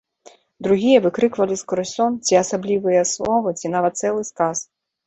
Другія 0.67 1.01
выкрыквалі 1.05 1.59
скрозь 1.63 1.93
сон 1.99 2.17
ці 2.27 2.41
асаблівыя 2.43 3.07
словы, 3.15 3.49
ці 3.61 3.67
нават 3.79 3.93
цэлы 4.07 4.31
сказ. 4.35 4.57